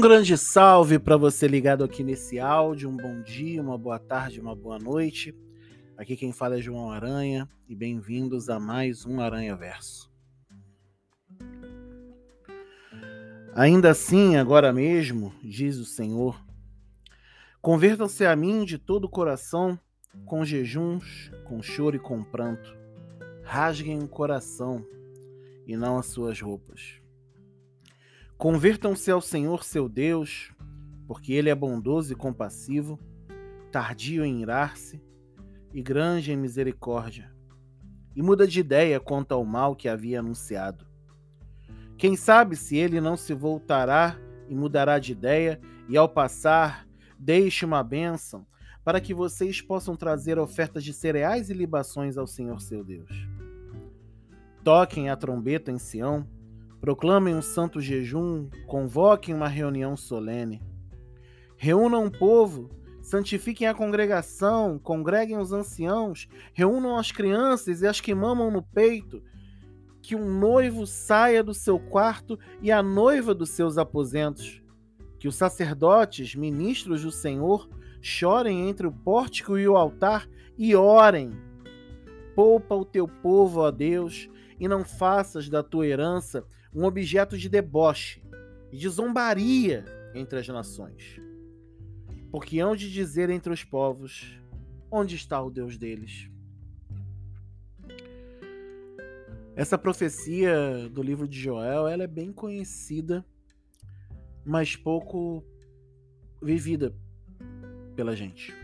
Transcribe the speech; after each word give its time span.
Um 0.00 0.08
grande 0.08 0.38
salve 0.38 0.98
para 0.98 1.18
você 1.18 1.46
ligado 1.46 1.84
aqui 1.84 2.02
nesse 2.02 2.40
áudio. 2.40 2.88
Um 2.88 2.96
bom 2.96 3.20
dia, 3.20 3.60
uma 3.60 3.76
boa 3.76 3.98
tarde, 3.98 4.40
uma 4.40 4.56
boa 4.56 4.78
noite. 4.78 5.34
Aqui 5.94 6.16
quem 6.16 6.32
fala 6.32 6.56
é 6.56 6.62
João 6.62 6.90
Aranha 6.90 7.46
e 7.68 7.76
bem-vindos 7.76 8.48
a 8.48 8.58
mais 8.58 9.04
um 9.04 9.20
Aranha 9.20 9.54
Verso. 9.54 10.10
Ainda 13.54 13.90
assim, 13.90 14.36
agora 14.36 14.72
mesmo, 14.72 15.34
diz 15.44 15.76
o 15.76 15.84
Senhor, 15.84 16.42
convertam-se 17.60 18.24
a 18.24 18.34
mim 18.34 18.64
de 18.64 18.78
todo 18.78 19.04
o 19.04 19.10
coração, 19.10 19.78
com 20.24 20.46
jejuns, 20.46 21.30
com 21.44 21.62
choro 21.62 21.96
e 21.96 22.00
com 22.00 22.24
pranto. 22.24 22.74
Rasguem 23.44 23.98
o 23.98 24.08
coração 24.08 24.82
e 25.66 25.76
não 25.76 25.98
as 25.98 26.06
suas 26.06 26.40
roupas. 26.40 26.99
Convertam-se 28.40 29.10
ao 29.10 29.20
Senhor 29.20 29.62
seu 29.62 29.86
Deus, 29.86 30.50
porque 31.06 31.34
ele 31.34 31.50
é 31.50 31.54
bondoso 31.54 32.10
e 32.14 32.16
compassivo, 32.16 32.98
tardio 33.70 34.24
em 34.24 34.40
irar-se 34.40 34.98
e 35.74 35.82
grande 35.82 36.32
em 36.32 36.38
misericórdia, 36.38 37.30
e 38.16 38.22
muda 38.22 38.46
de 38.46 38.58
ideia 38.58 38.98
quanto 38.98 39.32
ao 39.32 39.44
mal 39.44 39.76
que 39.76 39.90
havia 39.90 40.20
anunciado. 40.20 40.86
Quem 41.98 42.16
sabe 42.16 42.56
se 42.56 42.78
ele 42.78 42.98
não 42.98 43.14
se 43.14 43.34
voltará 43.34 44.18
e 44.48 44.54
mudará 44.54 44.98
de 44.98 45.12
ideia, 45.12 45.60
e 45.86 45.94
ao 45.98 46.08
passar, 46.08 46.88
deixe 47.18 47.66
uma 47.66 47.82
bênção, 47.82 48.46
para 48.82 49.02
que 49.02 49.12
vocês 49.12 49.60
possam 49.60 49.94
trazer 49.94 50.38
ofertas 50.38 50.82
de 50.82 50.94
cereais 50.94 51.50
e 51.50 51.52
libações 51.52 52.16
ao 52.16 52.26
Senhor 52.26 52.58
seu 52.62 52.82
Deus. 52.82 53.10
Toquem 54.64 55.10
a 55.10 55.16
trombeta 55.16 55.70
em 55.70 55.76
Sião, 55.76 56.26
Proclamem 56.80 57.34
um 57.34 57.42
santo 57.42 57.78
jejum, 57.78 58.48
convoquem 58.66 59.34
uma 59.34 59.48
reunião 59.48 59.98
solene. 59.98 60.62
Reúnam 61.58 62.06
o 62.06 62.10
povo, 62.10 62.70
santifiquem 63.02 63.68
a 63.68 63.74
congregação, 63.74 64.78
congreguem 64.78 65.36
os 65.36 65.52
anciãos, 65.52 66.26
reúnam 66.54 66.96
as 66.96 67.12
crianças 67.12 67.82
e 67.82 67.86
as 67.86 68.00
que 68.00 68.14
mamam 68.14 68.50
no 68.50 68.62
peito. 68.62 69.22
Que 70.00 70.16
um 70.16 70.26
noivo 70.26 70.86
saia 70.86 71.44
do 71.44 71.52
seu 71.52 71.78
quarto 71.78 72.38
e 72.62 72.72
a 72.72 72.82
noiva 72.82 73.34
dos 73.34 73.50
seus 73.50 73.76
aposentos. 73.76 74.62
Que 75.18 75.28
os 75.28 75.36
sacerdotes, 75.36 76.34
ministros 76.34 77.02
do 77.02 77.12
Senhor, 77.12 77.68
chorem 78.00 78.70
entre 78.70 78.86
o 78.86 78.92
pórtico 78.92 79.58
e 79.58 79.68
o 79.68 79.76
altar 79.76 80.26
e 80.56 80.74
orem. 80.74 81.30
Poupa 82.34 82.74
o 82.74 82.86
teu 82.86 83.06
povo, 83.06 83.60
ó 83.60 83.70
Deus, 83.70 84.30
e 84.58 84.66
não 84.66 84.82
faças 84.82 85.50
da 85.50 85.62
tua 85.62 85.86
herança 85.86 86.42
um 86.74 86.84
objeto 86.84 87.36
de 87.36 87.48
deboche 87.48 88.22
e 88.72 88.76
de 88.76 88.88
zombaria 88.88 89.84
entre 90.14 90.38
as 90.38 90.48
nações. 90.48 91.20
Porque 92.30 92.60
hão 92.60 92.76
de 92.76 92.90
dizer 92.90 93.28
entre 93.30 93.52
os 93.52 93.64
povos: 93.64 94.38
onde 94.90 95.16
está 95.16 95.42
o 95.42 95.50
Deus 95.50 95.76
deles? 95.76 96.30
Essa 99.56 99.76
profecia 99.76 100.88
do 100.88 101.02
livro 101.02 101.28
de 101.28 101.38
Joel 101.38 101.86
ela 101.86 102.04
é 102.04 102.06
bem 102.06 102.32
conhecida, 102.32 103.24
mas 104.44 104.76
pouco 104.76 105.44
vivida 106.40 106.94
pela 107.94 108.16
gente. 108.16 108.54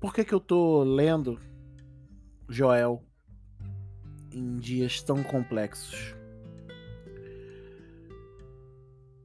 Por 0.00 0.12
que, 0.12 0.24
que 0.24 0.34
eu 0.34 0.38
estou 0.38 0.84
lendo 0.84 1.40
Joel 2.48 3.07
em 4.32 4.56
dias 4.56 5.02
tão 5.02 5.22
complexos. 5.22 6.14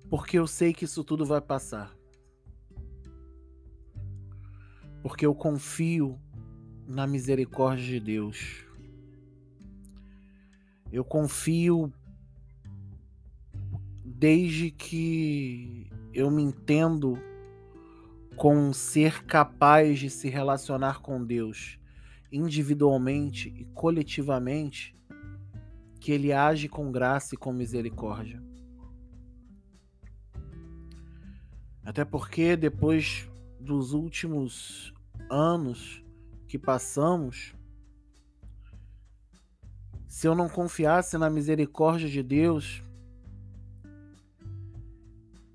Porque 0.09 0.38
eu 0.38 0.46
sei 0.46 0.74
que 0.74 0.86
isso 0.86 1.03
tudo 1.03 1.25
vai 1.25 1.41
passar. 1.41 1.96
Porque 5.02 5.25
eu 5.25 5.34
confio 5.34 6.19
na 6.88 7.08
misericórdia 7.08 7.86
de 7.86 8.00
Deus. 8.00 8.66
Eu 10.91 11.03
confio 11.03 11.91
desde 14.06 14.70
que 14.70 15.90
eu 16.14 16.30
me 16.30 16.44
entendo 16.44 17.18
com 18.35 18.56
um 18.56 18.74
ser 18.74 19.24
capaz 19.24 20.00
de 20.00 20.09
se 20.09 20.30
relacionar 20.30 21.02
com 21.02 21.24
Deus 21.24 21.80
individualmente 22.34 23.50
e 23.56 23.64
coletivamente, 23.66 24.98
que 26.00 26.12
ele 26.12 26.34
age 26.34 26.68
com 26.68 26.92
graça 26.92 27.36
e 27.36 27.38
com 27.38 27.54
misericórdia. 27.54 28.44
Até 31.86 32.04
porque 32.04 32.58
depois 32.58 33.30
dos 33.60 33.94
últimos 33.94 34.92
anos 35.30 36.04
que 36.48 36.58
passamos, 36.58 37.54
se 40.08 40.28
eu 40.28 40.34
não 40.34 40.50
confiasse 40.50 41.18
na 41.20 41.30
misericórdia 41.30 42.10
de 42.10 42.24
Deus, 42.24 42.84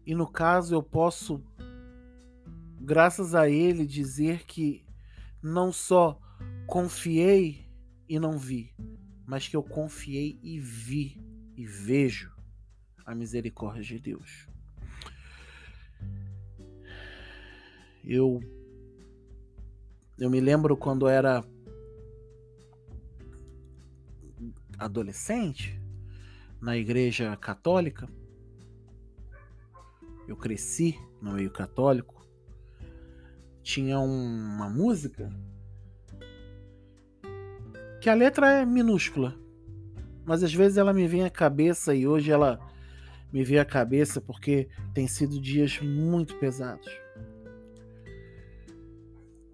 e 0.07 0.15
no 0.15 0.29
caso 0.29 0.77
eu 0.77 0.83
posso, 0.83 1.43
graças 2.81 3.35
a 3.35 3.51
Ele, 3.51 3.85
dizer 3.85 4.45
que 4.47 4.85
não 5.43 5.73
só 5.73 6.21
confiei 6.69 7.67
e 8.07 8.21
não 8.21 8.37
vi, 8.39 8.75
mas 9.25 9.49
que 9.49 9.57
eu 9.57 9.63
confiei 9.63 10.39
e 10.43 10.61
vi 10.61 11.19
e 11.57 11.67
vejo 11.67 12.31
a 13.07 13.15
misericórdia 13.15 13.83
de 13.83 13.99
Deus. 13.99 14.47
Eu 18.05 18.41
eu 20.19 20.29
me 20.29 20.41
lembro 20.41 20.77
quando 20.77 21.09
era 21.09 21.43
adolescente 24.79 25.81
na 26.61 26.77
igreja 26.77 27.35
católica. 27.39 28.07
Eu 30.27 30.37
cresci 30.37 30.99
no 31.23 31.33
meio 31.33 31.51
católico. 31.51 32.27
Tinha 33.63 33.99
uma 34.01 34.69
música 34.69 35.33
que 38.09 38.13
a 38.13 38.15
letra 38.15 38.51
é 38.53 38.65
minúscula, 38.65 39.39
mas 40.25 40.43
às 40.43 40.55
vezes 40.55 40.79
ela 40.79 40.95
me 40.95 41.07
vem 41.07 41.25
à 41.25 41.31
cabeça 41.31 41.95
e 41.95 42.07
hoje 42.07 42.31
ela 42.31 42.59
me 43.31 43.45
veio 43.45 43.61
à 43.61 43.67
cabeça 43.67 44.19
porque 44.19 44.67
tem 44.95 45.07
sido 45.07 45.39
dias 45.39 45.79
muito 45.79 46.35
pesados. 46.37 46.91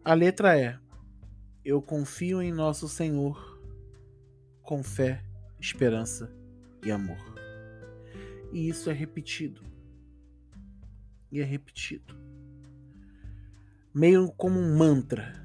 A 0.05 0.15
letra 0.15 0.57
é: 0.57 0.79
Eu 1.65 1.83
confio 1.83 2.41
em 2.41 2.53
nosso 2.53 2.89
Senhor 2.89 3.61
com 4.63 4.85
fé, 4.85 5.21
esperança 5.59 6.33
e 6.87 6.93
amor. 6.93 7.19
E 8.53 8.69
isso 8.69 8.89
é 8.89 8.93
repetido. 8.93 9.63
E 11.33 11.41
é 11.41 11.45
repetido. 11.45 12.15
Meio 13.93 14.31
como 14.31 14.61
um 14.61 14.79
mantra 14.79 15.44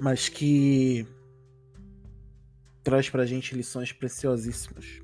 mas 0.00 0.28
que 0.28 1.06
traz 2.82 3.10
para 3.10 3.22
a 3.22 3.26
gente 3.26 3.54
lições 3.54 3.92
preciosíssimas. 3.92 5.00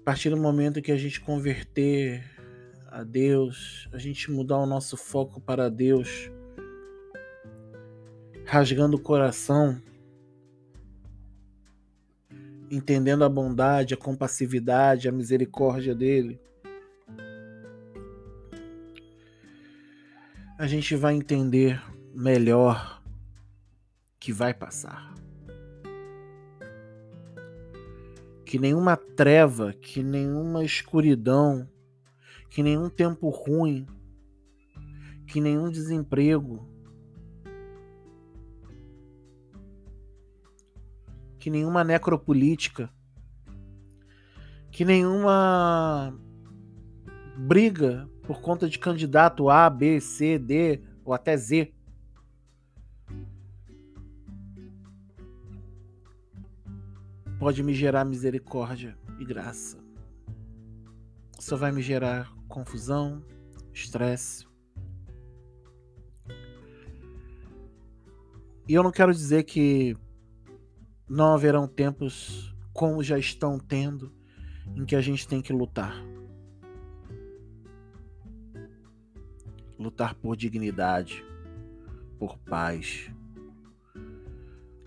A 0.00 0.04
partir 0.04 0.30
do 0.30 0.36
momento 0.36 0.82
que 0.82 0.92
a 0.92 0.96
gente 0.96 1.20
converter 1.20 2.24
a 2.88 3.02
Deus, 3.02 3.88
a 3.92 3.98
gente 3.98 4.30
mudar 4.30 4.58
o 4.58 4.66
nosso 4.66 4.96
foco 4.96 5.40
para 5.40 5.68
Deus, 5.68 6.30
rasgando 8.44 8.96
o 8.96 9.00
coração, 9.00 9.82
entendendo 12.70 13.24
a 13.24 13.28
bondade, 13.28 13.94
a 13.94 13.96
compassividade, 13.96 15.08
a 15.08 15.12
misericórdia 15.12 15.94
dele, 15.94 16.40
a 20.58 20.66
gente 20.66 20.96
vai 20.96 21.14
entender 21.14 21.82
melhor 22.14 23.02
que 24.18 24.32
vai 24.32 24.54
passar. 24.54 25.14
Que 28.44 28.58
nenhuma 28.58 28.96
treva, 28.96 29.74
que 29.74 30.02
nenhuma 30.02 30.64
escuridão, 30.64 31.68
que 32.48 32.62
nenhum 32.62 32.88
tempo 32.88 33.28
ruim, 33.28 33.86
que 35.26 35.42
nenhum 35.42 35.70
desemprego, 35.70 36.66
que 41.38 41.50
nenhuma 41.50 41.84
necropolítica, 41.84 42.88
que 44.70 44.86
nenhuma 44.86 46.18
briga 47.36 48.08
por 48.26 48.40
conta 48.40 48.68
de 48.68 48.78
candidato 48.78 49.48
A, 49.48 49.70
B, 49.70 50.00
C, 50.00 50.38
D 50.38 50.80
ou 51.04 51.14
até 51.14 51.36
Z. 51.36 51.72
Pode 57.38 57.62
me 57.62 57.72
gerar 57.72 58.04
misericórdia 58.04 58.98
e 59.20 59.24
graça. 59.24 59.78
Só 61.38 61.56
vai 61.56 61.70
me 61.70 61.82
gerar 61.82 62.32
confusão, 62.48 63.22
estresse. 63.72 64.46
E 68.68 68.74
eu 68.74 68.82
não 68.82 68.90
quero 68.90 69.12
dizer 69.12 69.44
que 69.44 69.96
não 71.08 71.34
haverão 71.34 71.68
tempos 71.68 72.52
como 72.72 73.02
já 73.02 73.16
estão 73.16 73.58
tendo 73.60 74.12
em 74.74 74.84
que 74.84 74.96
a 74.96 75.00
gente 75.00 75.28
tem 75.28 75.40
que 75.40 75.52
lutar. 75.52 75.94
Lutar 79.78 80.14
por 80.14 80.36
dignidade, 80.36 81.24
por 82.18 82.38
paz, 82.38 83.10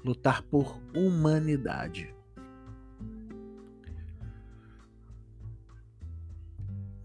lutar 0.03 0.41
por 0.41 0.81
humanidade. 0.95 2.13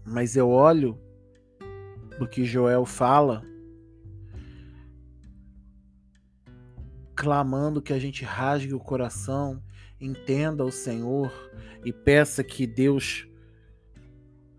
Mas 0.03 0.35
eu 0.35 0.49
olho 0.49 0.99
do 2.19 2.27
que 2.27 2.45
Joel 2.45 2.85
fala, 2.85 3.43
clamando 7.15 7.81
que 7.81 7.93
a 7.93 7.99
gente 7.99 8.23
rasgue 8.23 8.73
o 8.73 8.79
coração, 8.79 9.63
entenda 9.99 10.63
o 10.63 10.71
Senhor 10.71 11.31
e 11.83 11.91
peça 11.91 12.43
que 12.43 12.67
Deus 12.67 13.27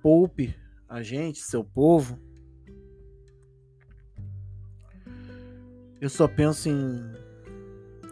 poupe 0.03 0.55
a 0.89 1.03
gente, 1.03 1.39
seu 1.39 1.65
povo. 1.65 2.26
Eu 6.01 6.11
só 6.11 6.29
penso 6.29 6.69
em, 6.69 7.01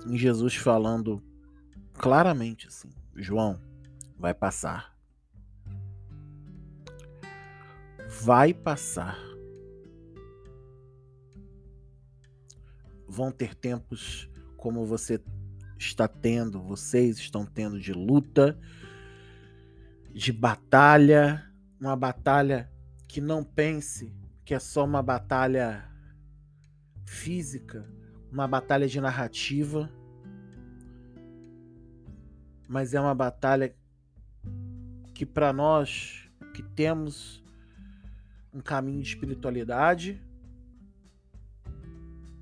em 0.06 0.16
Jesus 0.16 0.54
falando 0.56 1.22
claramente 1.94 2.66
assim: 2.66 2.90
João, 3.14 3.60
vai 4.18 4.34
passar. 4.34 4.94
vai 8.22 8.54
passar. 8.54 9.18
Vão 13.06 13.30
ter 13.30 13.54
tempos 13.54 14.28
como 14.56 14.86
você 14.86 15.20
está 15.78 16.08
tendo, 16.08 16.62
vocês 16.62 17.18
estão 17.18 17.44
tendo 17.44 17.78
de 17.78 17.92
luta, 17.92 18.58
de 20.12 20.32
batalha, 20.32 21.50
uma 21.78 21.94
batalha 21.94 22.70
que 23.06 23.20
não 23.20 23.44
pense 23.44 24.12
que 24.44 24.54
é 24.54 24.58
só 24.58 24.84
uma 24.84 25.02
batalha 25.02 25.84
física, 27.04 27.88
uma 28.30 28.48
batalha 28.48 28.86
de 28.86 29.00
narrativa, 29.00 29.90
mas 32.68 32.94
é 32.94 33.00
uma 33.00 33.14
batalha 33.14 33.74
que 35.14 35.24
para 35.24 35.52
nós 35.52 36.28
que 36.52 36.62
temos 36.62 37.44
um 38.52 38.60
caminho 38.60 39.02
de 39.02 39.08
espiritualidade, 39.08 40.22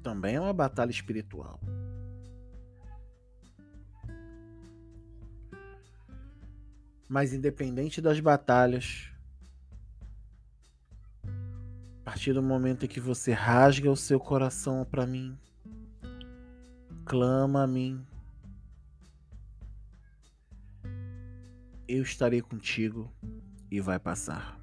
também 0.03 0.37
é 0.37 0.41
uma 0.41 0.53
batalha 0.53 0.91
espiritual. 0.91 1.61
Mas 7.09 7.33
independente 7.33 8.01
das 8.01 8.21
batalhas, 8.21 9.12
partir 12.13 12.35
do 12.35 12.43
momento 12.43 12.85
em 12.85 12.89
que 12.89 13.01
você 13.01 13.33
rasga 13.33 13.91
o 13.91 13.97
seu 13.97 14.21
coração 14.21 14.85
para 14.85 15.07
mim, 15.07 15.35
clama 17.07 17.63
a 17.63 17.67
mim, 17.67 18.07
eu 21.89 22.03
estarei 22.03 22.43
contigo 22.43 23.11
e 23.71 23.81
vai 23.81 23.99
passar. 23.99 24.61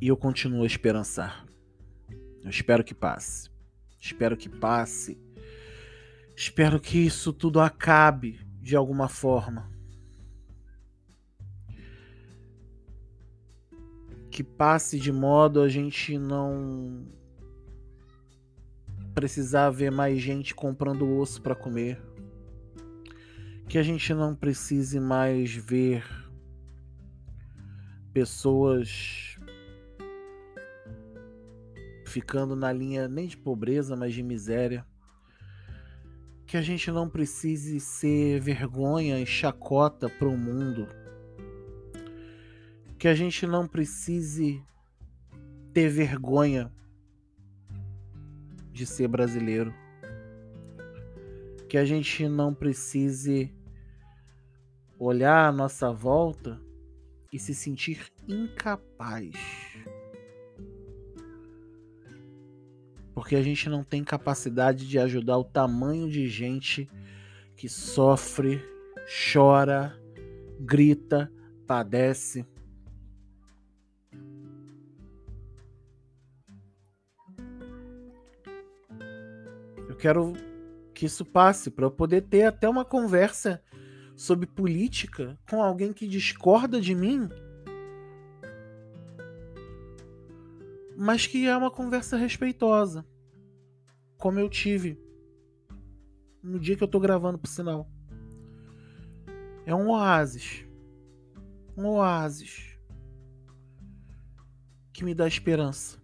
E 0.00 0.08
eu 0.08 0.16
continuo 0.16 0.64
a 0.64 0.66
esperançar. 0.66 1.46
Eu 2.42 2.50
espero 2.50 2.82
que 2.82 2.94
passe. 2.94 3.48
Espero 4.00 4.36
que 4.36 4.48
passe. 4.48 5.16
Espero 6.34 6.80
que 6.80 6.98
isso 6.98 7.32
tudo 7.32 7.60
acabe 7.60 8.40
de 8.60 8.74
alguma 8.74 9.08
forma. 9.08 9.77
Que 14.38 14.44
passe 14.44 15.00
de 15.00 15.10
modo 15.10 15.60
a 15.60 15.68
gente 15.68 16.16
não 16.16 17.04
precisar 19.12 19.68
ver 19.70 19.90
mais 19.90 20.20
gente 20.20 20.54
comprando 20.54 21.12
osso 21.18 21.42
para 21.42 21.56
comer. 21.56 22.00
Que 23.68 23.78
a 23.78 23.82
gente 23.82 24.14
não 24.14 24.36
precise 24.36 25.00
mais 25.00 25.52
ver 25.52 26.04
pessoas 28.12 29.36
ficando 32.06 32.54
na 32.54 32.72
linha 32.72 33.08
nem 33.08 33.26
de 33.26 33.36
pobreza, 33.36 33.96
mas 33.96 34.14
de 34.14 34.22
miséria. 34.22 34.86
Que 36.46 36.56
a 36.56 36.62
gente 36.62 36.92
não 36.92 37.10
precise 37.10 37.80
ser 37.80 38.38
vergonha 38.38 39.18
e 39.18 39.26
chacota 39.26 40.08
para 40.08 40.28
o 40.28 40.38
mundo. 40.38 40.86
Que 42.98 43.08
a 43.08 43.14
gente 43.14 43.46
não 43.46 43.66
precise 43.66 44.62
ter 45.72 45.88
vergonha 45.88 46.72
de 48.72 48.84
ser 48.86 49.08
brasileiro. 49.08 49.72
Que 51.68 51.78
a 51.78 51.84
gente 51.84 52.28
não 52.28 52.54
precise 52.54 53.54
olhar 54.98 55.48
à 55.48 55.52
nossa 55.52 55.92
volta 55.92 56.60
e 57.32 57.38
se 57.38 57.54
sentir 57.54 58.10
incapaz 58.26 59.34
porque 63.18 63.34
a 63.34 63.42
gente 63.42 63.68
não 63.68 63.82
tem 63.82 64.04
capacidade 64.04 64.86
de 64.86 64.96
ajudar 64.96 65.36
o 65.38 65.42
tamanho 65.42 66.08
de 66.08 66.28
gente 66.28 66.88
que 67.56 67.68
sofre, 67.68 68.62
chora, 69.32 70.00
grita, 70.60 71.28
padece. 71.66 72.46
Quero 79.98 80.32
que 80.94 81.06
isso 81.06 81.24
passe 81.24 81.70
para 81.70 81.84
eu 81.84 81.90
poder 81.90 82.22
ter 82.22 82.44
até 82.44 82.68
uma 82.68 82.84
conversa 82.84 83.62
sobre 84.16 84.46
política 84.46 85.38
com 85.48 85.62
alguém 85.62 85.92
que 85.92 86.06
discorda 86.06 86.80
de 86.80 86.94
mim 86.94 87.28
mas 91.00 91.28
que 91.28 91.46
é 91.46 91.56
uma 91.56 91.70
conversa 91.70 92.16
respeitosa, 92.16 93.06
como 94.16 94.40
eu 94.40 94.48
tive 94.48 95.00
no 96.42 96.58
dia 96.58 96.76
que 96.76 96.82
eu 96.82 96.88
tô 96.88 96.98
gravando, 96.98 97.38
por 97.38 97.46
sinal. 97.46 97.88
É 99.64 99.72
um 99.72 99.90
oásis. 99.90 100.66
Um 101.76 101.86
oásis 101.86 102.76
que 104.92 105.04
me 105.04 105.14
dá 105.14 105.28
esperança 105.28 106.02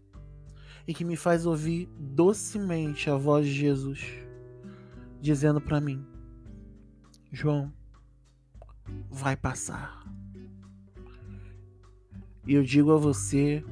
e 0.87 0.95
que 0.95 1.05
me 1.05 1.17
faz 1.17 1.47
ouvir 1.47 1.89
docemente 1.99 3.09
a 3.09 3.17
voz 3.17 3.47
de 3.47 3.53
Jesus 3.53 4.25
dizendo 5.25 5.59
para 5.59 5.81
mim: 5.81 6.07
João, 7.33 7.73
vai 9.11 9.35
passar. 9.35 10.05
E 12.47 12.53
eu 12.53 12.63
digo 12.63 12.93
a 12.93 12.99
você 12.99 13.65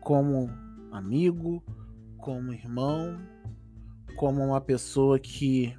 como 0.00 0.48
amigo, 0.92 1.60
como 2.18 2.52
irmão, 2.52 3.18
como 4.14 4.44
uma 4.44 4.60
pessoa 4.60 5.18
que 5.18 5.76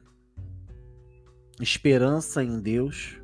esperança 1.61 2.43
em 2.43 2.59
Deus. 2.59 3.21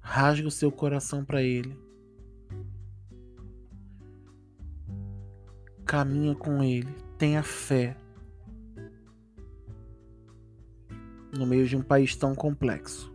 Rasga 0.00 0.48
o 0.48 0.50
seu 0.50 0.72
coração 0.72 1.22
para 1.26 1.42
Ele. 1.42 1.87
Caminha 5.88 6.34
com 6.34 6.62
Ele. 6.62 6.94
Tenha 7.16 7.42
fé. 7.42 7.96
No 11.32 11.46
meio 11.46 11.66
de 11.66 11.74
um 11.78 11.80
país 11.80 12.14
tão 12.14 12.34
complexo. 12.34 13.10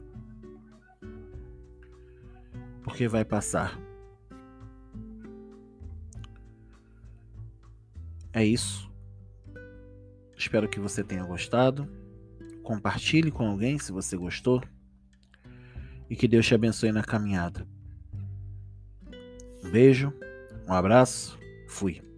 Porque 2.82 3.08
vai 3.08 3.24
passar. 3.24 3.80
É 8.34 8.44
isso. 8.44 8.92
Espero 10.36 10.68
que 10.68 10.80
você 10.80 11.04
tenha 11.04 11.24
gostado. 11.24 11.88
Compartilhe 12.64 13.30
com 13.30 13.48
alguém 13.48 13.78
se 13.78 13.92
você 13.92 14.18
gostou. 14.18 14.64
E 16.10 16.16
que 16.16 16.28
Deus 16.28 16.48
te 16.48 16.56
abençoe 16.56 16.92
na 16.92 17.04
caminhada. 17.04 17.68
Um 19.64 19.70
beijo, 19.70 20.12
um 20.68 20.74
abraço, 20.74 21.38
fui. 21.68 22.13